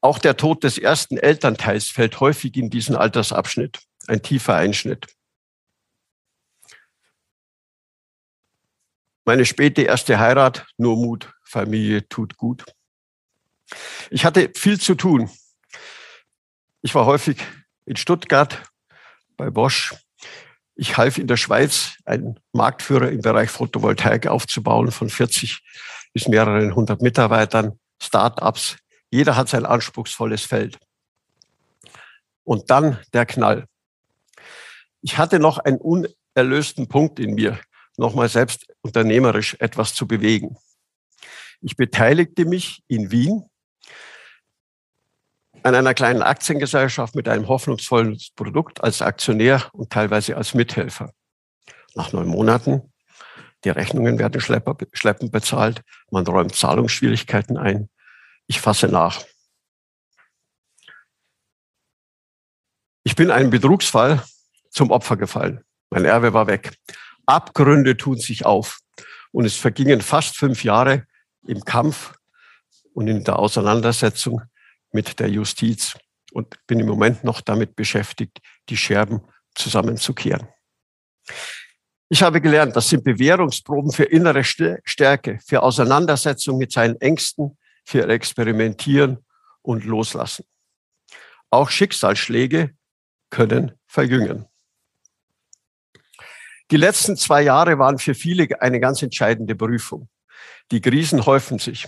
Auch 0.00 0.18
der 0.18 0.36
Tod 0.36 0.64
des 0.64 0.76
ersten 0.76 1.16
Elternteils 1.16 1.86
fällt 1.88 2.18
häufig 2.18 2.56
in 2.56 2.68
diesen 2.68 2.96
Altersabschnitt. 2.96 3.78
Ein 4.08 4.22
tiefer 4.22 4.56
Einschnitt. 4.56 5.06
Meine 9.24 9.46
späte 9.46 9.82
erste 9.82 10.18
Heirat, 10.18 10.66
nur 10.76 10.96
Mut, 10.96 11.32
Familie 11.44 12.08
tut 12.08 12.36
gut. 12.38 12.64
Ich 14.10 14.24
hatte 14.24 14.50
viel 14.56 14.80
zu 14.80 14.96
tun. 14.96 15.30
Ich 16.82 16.92
war 16.92 17.06
häufig 17.06 17.40
in 17.84 17.94
Stuttgart 17.94 18.64
bei 19.36 19.48
Bosch. 19.48 19.94
Ich 20.80 20.96
half 20.96 21.18
in 21.18 21.26
der 21.26 21.36
Schweiz, 21.36 21.96
einen 22.04 22.38
Marktführer 22.52 23.10
im 23.10 23.20
Bereich 23.20 23.50
Photovoltaik 23.50 24.28
aufzubauen 24.28 24.92
von 24.92 25.10
40 25.10 25.60
bis 26.12 26.28
mehreren 26.28 26.72
hundert 26.72 27.02
Mitarbeitern, 27.02 27.80
Start-ups. 28.00 28.76
Jeder 29.10 29.34
hat 29.34 29.48
sein 29.48 29.66
anspruchsvolles 29.66 30.44
Feld. 30.44 30.78
Und 32.44 32.70
dann 32.70 32.96
der 33.12 33.26
Knall. 33.26 33.66
Ich 35.02 35.18
hatte 35.18 35.40
noch 35.40 35.58
einen 35.58 35.78
unerlösten 35.78 36.86
Punkt 36.86 37.18
in 37.18 37.34
mir, 37.34 37.58
nochmal 37.96 38.28
selbst 38.28 38.68
unternehmerisch 38.80 39.56
etwas 39.58 39.94
zu 39.94 40.06
bewegen. 40.06 40.58
Ich 41.60 41.74
beteiligte 41.74 42.44
mich 42.44 42.84
in 42.86 43.10
Wien 43.10 43.50
an 45.68 45.74
einer 45.74 45.94
kleinen 45.94 46.22
Aktiengesellschaft 46.22 47.14
mit 47.14 47.28
einem 47.28 47.46
hoffnungsvollen 47.46 48.18
Produkt 48.34 48.82
als 48.82 49.02
Aktionär 49.02 49.68
und 49.72 49.90
teilweise 49.90 50.36
als 50.36 50.54
Mithelfer. 50.54 51.12
Nach 51.94 52.12
neun 52.12 52.26
Monaten, 52.28 52.92
die 53.64 53.70
Rechnungen 53.70 54.18
werden 54.18 54.40
schleppend 54.40 55.30
bezahlt, 55.30 55.82
man 56.10 56.26
räumt 56.26 56.54
Zahlungsschwierigkeiten 56.54 57.58
ein. 57.58 57.90
Ich 58.46 58.60
fasse 58.60 58.88
nach. 58.88 59.22
Ich 63.04 63.14
bin 63.14 63.30
einem 63.30 63.50
Betrugsfall 63.50 64.22
zum 64.70 64.90
Opfer 64.90 65.16
gefallen. 65.16 65.64
Mein 65.90 66.06
Erbe 66.06 66.32
war 66.32 66.46
weg. 66.46 66.76
Abgründe 67.26 67.96
tun 67.96 68.16
sich 68.16 68.46
auf. 68.46 68.78
Und 69.32 69.44
es 69.44 69.56
vergingen 69.56 70.00
fast 70.00 70.36
fünf 70.36 70.64
Jahre 70.64 71.06
im 71.46 71.62
Kampf 71.64 72.14
und 72.94 73.06
in 73.08 73.24
der 73.24 73.38
Auseinandersetzung 73.38 74.42
mit 74.92 75.18
der 75.20 75.28
Justiz 75.28 75.96
und 76.32 76.56
bin 76.66 76.80
im 76.80 76.86
Moment 76.86 77.24
noch 77.24 77.40
damit 77.40 77.76
beschäftigt, 77.76 78.40
die 78.68 78.76
Scherben 78.76 79.20
zusammenzukehren. 79.54 80.48
Ich 82.10 82.22
habe 82.22 82.40
gelernt, 82.40 82.74
das 82.74 82.88
sind 82.88 83.04
Bewährungsproben 83.04 83.92
für 83.92 84.04
innere 84.04 84.42
Stärke, 84.42 85.38
für 85.44 85.62
Auseinandersetzung 85.62 86.56
mit 86.56 86.72
seinen 86.72 86.98
Ängsten, 87.00 87.58
für 87.84 88.08
Experimentieren 88.08 89.24
und 89.62 89.84
Loslassen. 89.84 90.46
Auch 91.50 91.68
Schicksalsschläge 91.68 92.74
können 93.30 93.72
verjüngen. 93.86 94.46
Die 96.70 96.76
letzten 96.76 97.16
zwei 97.16 97.42
Jahre 97.42 97.78
waren 97.78 97.98
für 97.98 98.14
viele 98.14 98.60
eine 98.60 98.80
ganz 98.80 99.02
entscheidende 99.02 99.54
Prüfung. 99.54 100.08
Die 100.70 100.80
Krisen 100.80 101.24
häufen 101.24 101.58
sich. 101.58 101.86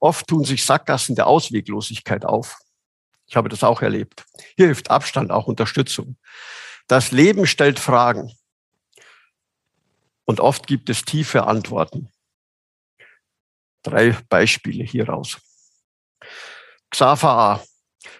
Oft 0.00 0.26
tun 0.26 0.44
sich 0.44 0.64
Sackgassen 0.64 1.14
der 1.14 1.26
Ausweglosigkeit 1.26 2.24
auf. 2.24 2.58
Ich 3.26 3.36
habe 3.36 3.48
das 3.48 3.62
auch 3.62 3.82
erlebt. 3.82 4.24
Hier 4.56 4.66
hilft 4.66 4.90
Abstand, 4.90 5.30
auch 5.30 5.46
Unterstützung. 5.46 6.16
Das 6.88 7.12
Leben 7.12 7.46
stellt 7.46 7.78
Fragen. 7.78 8.32
und 10.24 10.38
oft 10.40 10.66
gibt 10.66 10.88
es 10.88 11.04
tiefe 11.04 11.46
Antworten. 11.46 12.08
Drei 13.82 14.16
Beispiele 14.28 14.84
hieraus. 14.84 15.38
Xaver 16.90 17.30
A. 17.30 17.64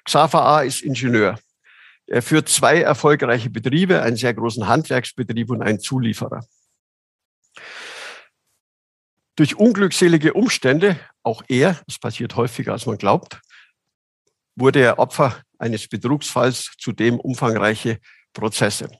Xaver 0.05 0.43
A 0.43 0.63
ist 0.63 0.83
Ingenieur. 0.83 1.39
Er 2.07 2.23
führt 2.23 2.49
zwei 2.49 2.81
erfolgreiche 2.81 3.51
Betriebe, 3.51 4.03
einen 4.03 4.17
sehr 4.17 4.35
großen 4.35 4.67
Handwerksbetrieb 4.67 5.51
und 5.51 5.63
einen 5.63 5.79
Zulieferer. 5.79 6.45
Durch 9.37 9.55
unglückselige 9.55 10.35
Umstände, 10.35 10.99
auch 11.23 11.43
er, 11.49 11.81
das 11.87 11.99
passiert 11.99 12.37
häufiger 12.37 12.73
als 12.73 12.87
man 12.87 12.99
glaubt, 12.99 13.41
wurde 14.57 14.81
er 14.81 14.99
Opfer 14.99 15.43
eines 15.59 15.89
Betrugsfalls, 15.89 16.73
zudem 16.79 17.21
umfangreiche 17.21 17.99
Prozesse. 18.33 18.91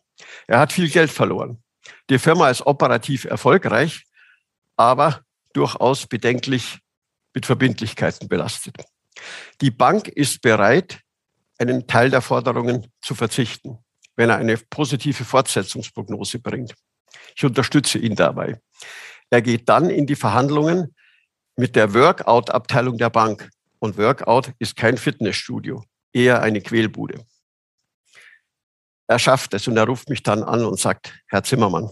Er 0.47 0.59
hat 0.59 0.73
viel 0.73 0.91
Geld 0.91 1.11
verloren. 1.11 1.63
Die 2.09 2.19
Firma 2.19 2.51
ist 2.51 2.67
operativ 2.67 3.25
erfolgreich, 3.25 4.05
aber 4.77 5.23
durchaus 5.53 6.07
bedenklich 6.07 6.79
mit 7.35 7.47
Verbindlichkeiten 7.47 8.29
belastet. 8.29 8.77
Die 9.61 9.71
Bank 9.71 10.09
ist 10.09 10.41
bereit, 10.43 11.01
einen 11.59 11.87
Teil 11.87 12.11
der 12.11 12.23
Forderungen 12.23 12.91
zu 13.03 13.15
verzichten, 13.15 13.79
wenn 14.17 14.31
er 14.31 14.37
eine 14.37 14.57
positive 14.57 15.25
Fortsetzungsprognose 15.25 16.39
bringt. 16.39 16.75
Ich 17.37 17.45
unterstütze 17.45 17.99
ihn 17.99 18.15
dabei. 18.15 18.61
Er 19.29 19.43
geht 19.43 19.69
dann 19.69 19.91
in 19.91 20.07
die 20.07 20.17
Verhandlungen 20.17 20.95
mit 21.61 21.77
der 21.77 21.93
Workout-Abteilung 21.93 22.97
der 22.97 23.11
Bank. 23.11 23.51
Und 23.79 23.99
Workout 23.99 24.53
ist 24.59 24.77
kein 24.77 24.97
Fitnessstudio, 24.97 25.85
eher 26.13 26.43
eine 26.43 26.61
Quälbude. 26.61 27.25
Er 29.07 29.19
schafft 29.19 29.55
es 29.55 29.69
und 29.69 29.77
er 29.77 29.85
ruft 29.85 30.09
mich 30.09 30.23
dann 30.23 30.43
an 30.43 30.65
und 30.65 30.81
sagt, 30.81 31.15
Herr 31.29 31.45
Zimmermann, 31.45 31.91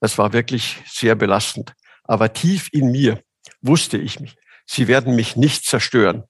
das 0.00 0.18
war 0.18 0.32
wirklich 0.32 0.76
sehr 0.86 1.14
belastend. 1.14 1.72
Aber 2.04 2.32
tief 2.32 2.68
in 2.72 2.92
mir 2.92 3.22
wusste 3.62 3.96
ich 3.96 4.20
mich, 4.20 4.36
Sie 4.66 4.86
werden 4.86 5.16
mich 5.16 5.36
nicht 5.36 5.64
zerstören. 5.64 6.24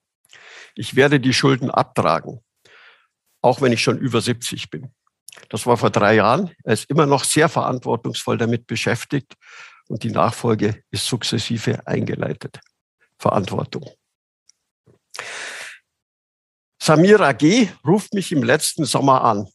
Ich 0.73 0.95
werde 0.95 1.19
die 1.19 1.33
Schulden 1.33 1.69
abtragen, 1.69 2.39
auch 3.41 3.61
wenn 3.61 3.71
ich 3.71 3.83
schon 3.83 3.99
über 3.99 4.21
70 4.21 4.69
bin. 4.69 4.93
Das 5.49 5.65
war 5.65 5.77
vor 5.77 5.89
drei 5.89 6.15
Jahren. 6.15 6.51
Er 6.63 6.73
ist 6.73 6.89
immer 6.89 7.05
noch 7.05 7.23
sehr 7.23 7.49
verantwortungsvoll 7.49 8.37
damit 8.37 8.67
beschäftigt 8.67 9.35
und 9.91 10.03
die 10.03 10.11
Nachfolge 10.11 10.81
ist 10.89 11.05
sukzessive 11.05 11.85
eingeleitet. 11.85 12.61
Verantwortung. 13.17 13.89
Samira 16.81 17.33
G. 17.33 17.67
ruft 17.85 18.13
mich 18.13 18.31
im 18.31 18.41
letzten 18.41 18.85
Sommer 18.85 19.21
an. 19.23 19.47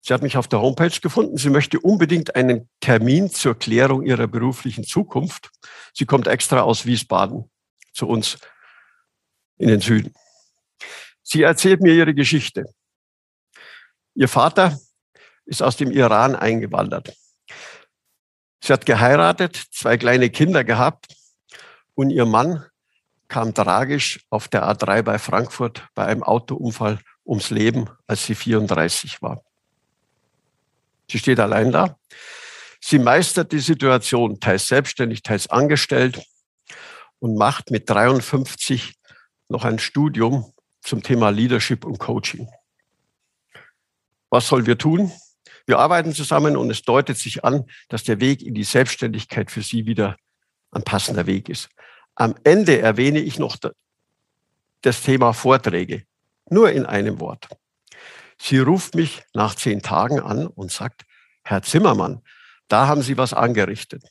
Sie 0.00 0.14
hat 0.14 0.22
mich 0.22 0.38
auf 0.38 0.48
der 0.48 0.60
Homepage 0.62 1.00
gefunden. 1.02 1.36
Sie 1.36 1.50
möchte 1.50 1.78
unbedingt 1.80 2.34
einen 2.34 2.70
Termin 2.80 3.30
zur 3.30 3.58
Klärung 3.58 4.04
ihrer 4.04 4.26
beruflichen 4.26 4.84
Zukunft. 4.84 5.50
Sie 5.92 6.06
kommt 6.06 6.28
extra 6.28 6.62
aus 6.62 6.86
Wiesbaden 6.86 7.50
zu 7.92 8.08
uns 8.08 8.38
in 9.58 9.68
den 9.68 9.80
Süden. 9.80 10.14
Sie 11.22 11.42
erzählt 11.42 11.82
mir 11.82 11.92
ihre 11.92 12.14
Geschichte. 12.14 12.64
Ihr 14.14 14.28
Vater 14.28 14.80
ist 15.44 15.62
aus 15.62 15.76
dem 15.76 15.90
Iran 15.90 16.34
eingewandert. 16.34 17.14
Sie 18.66 18.72
hat 18.72 18.84
geheiratet, 18.84 19.62
zwei 19.70 19.96
kleine 19.96 20.28
Kinder 20.28 20.64
gehabt 20.64 21.14
und 21.94 22.10
ihr 22.10 22.26
Mann 22.26 22.66
kam 23.28 23.54
tragisch 23.54 24.26
auf 24.28 24.48
der 24.48 24.64
A3 24.64 25.02
bei 25.02 25.20
Frankfurt 25.20 25.86
bei 25.94 26.04
einem 26.06 26.24
Autounfall 26.24 26.98
ums 27.24 27.50
Leben, 27.50 27.88
als 28.08 28.26
sie 28.26 28.34
34 28.34 29.22
war. 29.22 29.44
Sie 31.08 31.20
steht 31.20 31.38
allein 31.38 31.70
da. 31.70 31.96
Sie 32.80 32.98
meistert 32.98 33.52
die 33.52 33.60
Situation, 33.60 34.40
teils 34.40 34.66
selbstständig, 34.66 35.22
teils 35.22 35.48
angestellt 35.48 36.26
und 37.20 37.36
macht 37.36 37.70
mit 37.70 37.88
53 37.88 38.94
noch 39.48 39.64
ein 39.64 39.78
Studium 39.78 40.52
zum 40.82 41.04
Thema 41.04 41.30
Leadership 41.30 41.84
und 41.84 42.00
Coaching. 42.00 42.48
Was 44.28 44.48
sollen 44.48 44.66
wir 44.66 44.76
tun? 44.76 45.12
Wir 45.66 45.80
arbeiten 45.80 46.14
zusammen 46.14 46.56
und 46.56 46.70
es 46.70 46.82
deutet 46.82 47.18
sich 47.18 47.44
an, 47.44 47.64
dass 47.88 48.04
der 48.04 48.20
Weg 48.20 48.42
in 48.42 48.54
die 48.54 48.64
Selbstständigkeit 48.64 49.50
für 49.50 49.62
Sie 49.62 49.86
wieder 49.86 50.16
ein 50.70 50.84
passender 50.84 51.26
Weg 51.26 51.48
ist. 51.48 51.68
Am 52.14 52.34
Ende 52.44 52.80
erwähne 52.80 53.18
ich 53.18 53.38
noch 53.38 53.56
das 54.82 55.02
Thema 55.02 55.32
Vorträge. 55.32 56.04
Nur 56.48 56.70
in 56.70 56.86
einem 56.86 57.20
Wort. 57.20 57.48
Sie 58.38 58.58
ruft 58.58 58.94
mich 58.94 59.22
nach 59.34 59.54
zehn 59.54 59.82
Tagen 59.82 60.20
an 60.20 60.46
und 60.46 60.70
sagt, 60.70 61.02
Herr 61.42 61.62
Zimmermann, 61.62 62.22
da 62.68 62.86
haben 62.86 63.02
Sie 63.02 63.16
was 63.16 63.32
angerichtet. 63.32 64.04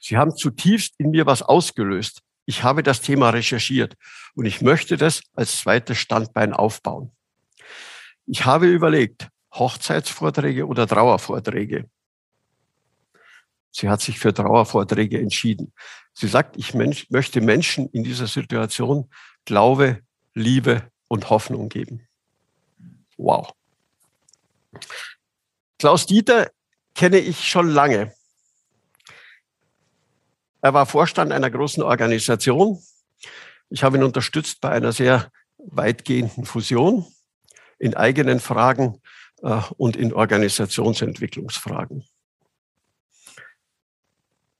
Sie 0.00 0.16
haben 0.16 0.36
zutiefst 0.36 0.94
in 0.98 1.10
mir 1.10 1.26
was 1.26 1.42
ausgelöst. 1.42 2.22
Ich 2.44 2.62
habe 2.62 2.82
das 2.82 3.00
Thema 3.00 3.30
recherchiert 3.30 3.94
und 4.34 4.46
ich 4.46 4.62
möchte 4.62 4.96
das 4.96 5.22
als 5.34 5.60
zweites 5.60 5.98
Standbein 5.98 6.52
aufbauen. 6.52 7.12
Ich 8.26 8.44
habe 8.44 8.66
überlegt, 8.66 9.28
Hochzeitsvorträge 9.58 10.66
oder 10.66 10.86
Trauervorträge. 10.86 11.88
Sie 13.70 13.88
hat 13.88 14.00
sich 14.00 14.18
für 14.18 14.32
Trauervorträge 14.32 15.18
entschieden. 15.18 15.72
Sie 16.14 16.28
sagt, 16.28 16.56
ich 16.56 16.72
möchte 16.74 17.40
Menschen 17.40 17.90
in 17.90 18.04
dieser 18.04 18.26
Situation 18.26 19.10
Glaube, 19.44 20.00
Liebe 20.34 20.90
und 21.08 21.28
Hoffnung 21.28 21.68
geben. 21.68 22.06
Wow. 23.18 23.52
Klaus 25.78 26.06
Dieter 26.06 26.50
kenne 26.94 27.18
ich 27.18 27.46
schon 27.48 27.68
lange. 27.68 28.14
Er 30.62 30.74
war 30.74 30.86
Vorstand 30.86 31.32
einer 31.32 31.50
großen 31.50 31.82
Organisation. 31.82 32.82
Ich 33.68 33.82
habe 33.82 33.98
ihn 33.98 34.02
unterstützt 34.02 34.60
bei 34.60 34.70
einer 34.70 34.92
sehr 34.92 35.30
weitgehenden 35.58 36.46
Fusion 36.46 37.06
in 37.78 37.94
eigenen 37.94 38.40
Fragen 38.40 39.02
und 39.40 39.96
in 39.96 40.12
Organisationsentwicklungsfragen. 40.12 42.04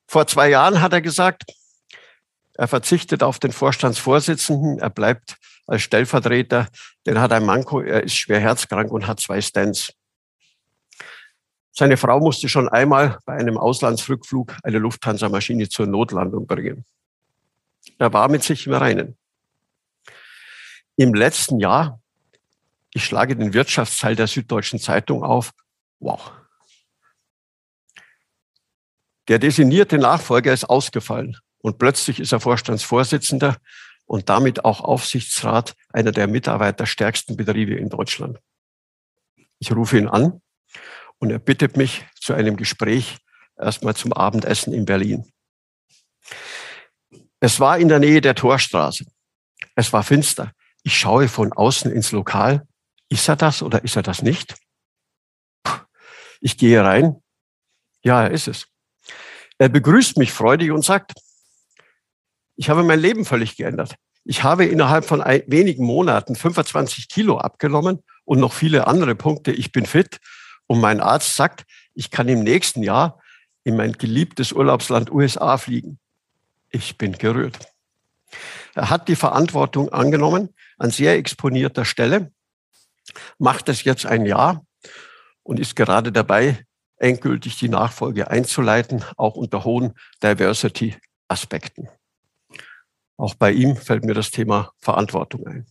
Vor 0.06 0.26
zwei 0.26 0.50
Jahren 0.50 0.80
hat 0.80 0.92
er 0.92 1.00
gesagt, 1.00 1.44
er 2.54 2.68
verzichtet 2.68 3.22
auf 3.22 3.38
den 3.38 3.52
Vorstandsvorsitzenden, 3.52 4.78
er 4.78 4.90
bleibt 4.90 5.36
als 5.66 5.82
Stellvertreter, 5.82 6.68
denn 7.04 7.20
hat 7.20 7.32
ein 7.32 7.44
Manko, 7.44 7.80
er 7.80 8.04
ist 8.04 8.14
schwer 8.14 8.40
herzkrank 8.40 8.90
und 8.92 9.06
hat 9.06 9.20
zwei 9.20 9.40
Stents. 9.40 9.92
Seine 11.72 11.98
Frau 11.98 12.20
musste 12.20 12.48
schon 12.48 12.68
einmal 12.68 13.18
bei 13.26 13.34
einem 13.34 13.58
Auslandsrückflug 13.58 14.56
eine 14.62 14.78
Lufthansa-Maschine 14.78 15.68
zur 15.68 15.86
Notlandung 15.86 16.46
bringen. 16.46 16.86
Er 17.98 18.12
war 18.12 18.28
mit 18.28 18.42
sich 18.42 18.66
im 18.66 18.72
Reinen. 18.72 19.18
Im 20.96 21.12
letzten 21.12 21.60
Jahr, 21.60 22.00
ich 22.96 23.04
schlage 23.04 23.36
den 23.36 23.52
Wirtschaftsteil 23.52 24.16
der 24.16 24.26
Süddeutschen 24.26 24.78
Zeitung 24.78 25.22
auf, 25.22 25.52
wow. 25.98 26.32
Der 29.28 29.38
designierte 29.38 29.98
Nachfolger 29.98 30.50
ist 30.50 30.64
ausgefallen 30.64 31.36
und 31.58 31.76
plötzlich 31.76 32.20
ist 32.20 32.32
er 32.32 32.40
Vorstandsvorsitzender 32.40 33.58
und 34.06 34.30
damit 34.30 34.64
auch 34.64 34.80
Aufsichtsrat 34.80 35.74
einer 35.92 36.10
der 36.10 36.26
mitarbeiterstärksten 36.26 37.36
Betriebe 37.36 37.74
in 37.74 37.90
Deutschland. 37.90 38.38
Ich 39.58 39.70
rufe 39.72 39.98
ihn 39.98 40.08
an 40.08 40.40
und 41.18 41.30
er 41.30 41.38
bittet 41.38 41.76
mich 41.76 42.06
zu 42.18 42.32
einem 42.32 42.56
Gespräch 42.56 43.18
erstmal 43.58 43.94
zum 43.94 44.14
Abendessen 44.14 44.72
in 44.72 44.86
Berlin. 44.86 45.30
Es 47.40 47.60
war 47.60 47.78
in 47.78 47.88
der 47.88 47.98
Nähe 47.98 48.22
der 48.22 48.34
Torstraße. 48.34 49.04
Es 49.74 49.92
war 49.92 50.02
finster. 50.02 50.52
Ich 50.82 50.98
schaue 50.98 51.28
von 51.28 51.52
außen 51.52 51.92
ins 51.92 52.10
Lokal. 52.12 52.66
Ist 53.08 53.28
er 53.28 53.36
das 53.36 53.62
oder 53.62 53.84
ist 53.84 53.96
er 53.96 54.02
das 54.02 54.22
nicht? 54.22 54.54
Ich 56.40 56.58
gehe 56.58 56.82
rein. 56.82 57.22
Ja, 58.02 58.24
er 58.24 58.30
ist 58.30 58.48
es. 58.48 58.66
Er 59.58 59.68
begrüßt 59.68 60.18
mich 60.18 60.32
freudig 60.32 60.70
und 60.70 60.84
sagt, 60.84 61.12
ich 62.56 62.68
habe 62.68 62.82
mein 62.82 63.00
Leben 63.00 63.24
völlig 63.24 63.56
geändert. 63.56 63.96
Ich 64.24 64.42
habe 64.42 64.64
innerhalb 64.64 65.04
von 65.04 65.20
wenigen 65.20 65.84
Monaten 65.84 66.34
25 66.34 67.08
Kilo 67.08 67.38
abgenommen 67.38 68.02
und 68.24 68.40
noch 68.40 68.52
viele 68.52 68.86
andere 68.86 69.14
Punkte. 69.14 69.52
Ich 69.52 69.72
bin 69.72 69.86
fit 69.86 70.18
und 70.66 70.80
mein 70.80 71.00
Arzt 71.00 71.36
sagt, 71.36 71.64
ich 71.94 72.10
kann 72.10 72.28
im 72.28 72.42
nächsten 72.42 72.82
Jahr 72.82 73.20
in 73.62 73.76
mein 73.76 73.92
geliebtes 73.92 74.52
Urlaubsland 74.52 75.10
USA 75.10 75.58
fliegen. 75.58 75.98
Ich 76.70 76.98
bin 76.98 77.12
gerührt. 77.12 77.58
Er 78.74 78.90
hat 78.90 79.08
die 79.08 79.16
Verantwortung 79.16 79.88
angenommen 79.90 80.50
an 80.78 80.90
sehr 80.90 81.14
exponierter 81.14 81.84
Stelle, 81.84 82.32
macht 83.38 83.68
es 83.68 83.84
jetzt 83.84 84.06
ein 84.06 84.26
Jahr 84.26 84.64
und 85.42 85.60
ist 85.60 85.76
gerade 85.76 86.12
dabei, 86.12 86.64
endgültig 86.98 87.58
die 87.58 87.68
Nachfolge 87.68 88.30
einzuleiten, 88.30 89.04
auch 89.16 89.34
unter 89.34 89.64
hohen 89.64 89.94
Diversity-Aspekten. 90.22 91.88
Auch 93.16 93.34
bei 93.34 93.52
ihm 93.52 93.76
fällt 93.76 94.04
mir 94.04 94.14
das 94.14 94.30
Thema 94.30 94.72
Verantwortung 94.78 95.46
ein. 95.46 95.66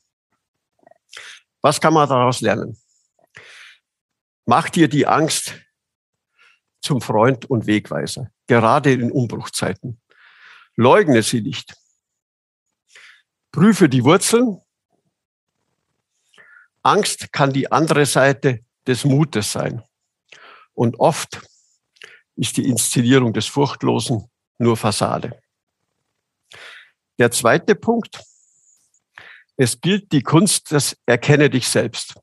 Was 1.62 1.82
kann 1.82 1.94
man 1.94 2.08
daraus 2.08 2.42
lernen? 2.42 2.78
Mach 4.46 4.70
dir 4.70 4.88
die 4.88 5.08
Angst 5.08 5.56
zum 6.82 7.02
Freund 7.02 7.50
und 7.50 7.66
Wegweiser, 7.66 8.32
gerade 8.46 8.94
in 8.94 9.12
Umbruchzeiten. 9.12 10.00
Leugne 10.76 11.24
sie 11.24 11.42
nicht. 11.42 11.76
Prüfe 13.52 13.90
die 13.90 14.04
Wurzeln. 14.04 14.62
Angst 16.86 17.32
kann 17.32 17.52
die 17.52 17.72
andere 17.72 18.06
Seite 18.06 18.60
des 18.86 19.06
Mutes 19.06 19.52
sein. 19.52 19.82
Und 20.74 21.00
oft 21.00 21.42
ist 22.36 22.58
die 22.58 22.70
Inszenierung 22.70 23.34
des 23.34 23.48
Furchtlosen 23.48 24.30
nur 24.60 24.78
Fassade. 24.78 25.42
Der 27.18 27.32
zweite 27.32 27.76
Punkt. 27.76 28.22
Es 29.58 29.80
gilt 29.80 30.12
die 30.12 30.22
Kunst, 30.22 30.72
das 30.72 30.98
Erkenne 31.06 31.50
dich 31.50 31.68
selbst. 31.68 32.16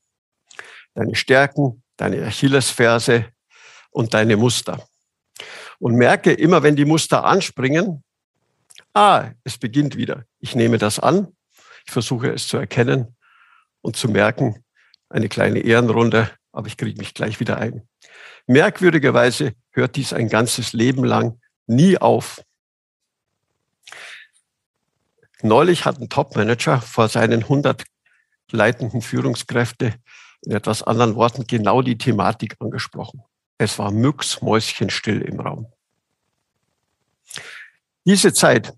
Deine 0.95 1.15
Stärken, 1.15 1.83
deine 1.97 2.25
Achillesferse 2.27 3.33
und 3.91 4.15
deine 4.15 4.37
Muster. 4.37 4.87
Und 5.79 5.95
merke 5.95 6.33
immer, 6.33 6.63
wenn 6.63 6.77
die 6.77 6.85
Muster 6.85 7.25
anspringen, 7.25 8.05
ah, 8.93 9.31
es 9.45 9.59
beginnt 9.59 9.97
wieder. 9.97 10.25
Ich 10.39 10.55
nehme 10.55 10.79
das 10.79 10.99
an, 11.01 11.35
ich 11.87 11.93
versuche 11.93 12.31
es 12.31 12.47
zu 12.47 12.59
erkennen 12.59 13.17
und 13.83 13.97
zu 13.97 14.09
merken, 14.09 14.65
eine 15.09 15.29
kleine 15.29 15.61
Ehrenrunde, 15.61 16.31
aber 16.53 16.67
ich 16.67 16.77
kriege 16.77 16.99
mich 16.99 17.15
gleich 17.15 17.41
wieder 17.41 17.59
ein. 17.59 17.87
Merkwürdigerweise 18.47 19.55
hört 19.71 19.97
dies 19.97 20.13
ein 20.13 20.29
ganzes 20.29 20.73
Leben 20.73 21.05
lang 21.05 21.41
nie 21.67 21.99
auf. 21.99 22.43
Neulich 25.43 25.85
hat 25.85 25.99
ein 26.01 26.09
Topmanager 26.09 26.81
vor 26.81 27.09
seinen 27.09 27.43
100 27.43 27.85
leitenden 28.51 29.03
Führungskräfte 29.03 29.95
in 30.43 30.53
etwas 30.53 30.83
anderen 30.83 31.15
Worten 31.15 31.47
genau 31.47 31.83
die 31.83 31.99
Thematik 31.99 32.57
angesprochen. 32.61 33.23
Es 33.59 33.79
war 33.79 33.91
mucksmäuschenstill 33.91 35.23
im 35.23 35.41
Raum. 35.41 35.73
Diese 38.05 38.33
Zeit, 38.33 38.73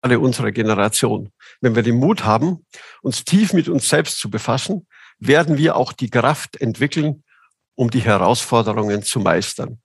alle 0.00 0.20
unserer 0.20 0.52
Generation, 0.52 1.32
wenn 1.60 1.74
wir 1.74 1.82
den 1.82 1.96
Mut 1.96 2.24
haben, 2.24 2.64
uns 3.02 3.24
tief 3.24 3.52
mit 3.52 3.68
uns 3.68 3.88
selbst 3.88 4.18
zu 4.18 4.30
befassen, 4.30 4.86
werden 5.18 5.58
wir 5.58 5.76
auch 5.76 5.92
die 5.92 6.10
Kraft 6.10 6.60
entwickeln, 6.60 7.24
um 7.74 7.90
die 7.90 8.00
Herausforderungen 8.00 9.02
zu 9.02 9.20
meistern. 9.20 9.80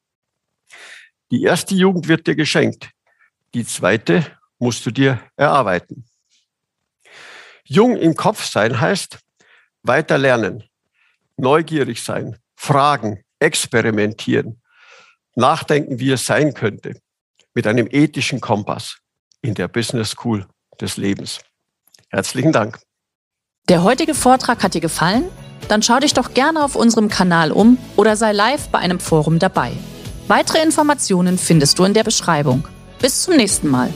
Die 1.32 1.44
erste 1.44 1.74
Jugend 1.74 2.08
wird 2.08 2.28
dir 2.28 2.36
geschenkt. 2.36 2.92
Die 3.54 3.66
zweite 3.66 4.26
musst 4.60 4.86
du 4.86 4.92
dir 4.92 5.20
erarbeiten. 5.36 6.06
Jung 7.66 7.98
im 7.98 8.16
Kopf 8.16 8.46
sein 8.46 8.80
heißt 8.80 9.20
weiter 9.82 10.18
lernen, 10.18 10.64
neugierig 11.38 12.04
sein, 12.04 12.38
fragen, 12.56 13.24
experimentieren, 13.40 14.62
nachdenken, 15.36 16.00
wie 16.00 16.12
es 16.12 16.26
sein 16.26 16.54
könnte, 16.54 17.00
mit 17.54 17.68
einem 17.68 17.88
ethischen 17.90 18.40
Kompass 18.40 19.03
in 19.44 19.54
der 19.54 19.68
Business 19.68 20.12
School 20.12 20.48
des 20.82 20.98
Lebens. 20.98 21.40
Herzlichen 22.10 22.52
Dank. 22.52 22.80
Der 23.70 23.84
heutige 23.84 24.16
Vortrag 24.16 24.64
hat 24.64 24.74
dir 24.74 24.82
gefallen? 24.82 25.26
Dann 25.68 25.82
schau 25.82 26.00
dich 26.00 26.14
doch 26.14 26.34
gerne 26.34 26.64
auf 26.64 26.76
unserem 26.76 27.08
Kanal 27.10 27.52
um 27.52 27.78
oder 27.96 28.16
sei 28.16 28.32
live 28.32 28.70
bei 28.70 28.80
einem 28.80 29.00
Forum 29.00 29.40
dabei. 29.40 29.72
Weitere 30.28 30.62
Informationen 30.64 31.38
findest 31.38 31.80
du 31.80 31.84
in 31.84 31.94
der 31.94 32.04
Beschreibung. 32.04 32.68
Bis 33.00 33.24
zum 33.24 33.36
nächsten 33.36 33.70
Mal. 33.70 33.94